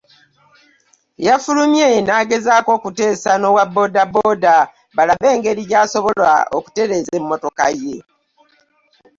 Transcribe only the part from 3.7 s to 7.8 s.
booda booda balabe engeri gye basobola okutereeza emmotoka